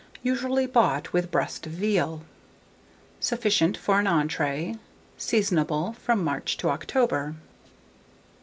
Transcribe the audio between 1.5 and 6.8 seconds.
of veal. Sufficient for an entrée. Seasonable from March to